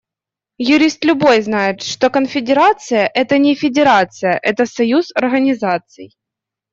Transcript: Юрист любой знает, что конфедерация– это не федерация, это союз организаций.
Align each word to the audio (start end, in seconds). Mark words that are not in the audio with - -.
Юрист 0.57 1.03
любой 1.05 1.43
знает, 1.43 1.83
что 1.83 2.09
конфедерация– 2.09 3.05
это 3.13 3.37
не 3.37 3.53
федерация, 3.53 4.39
это 4.41 4.65
союз 4.65 5.11
организаций. 5.13 6.15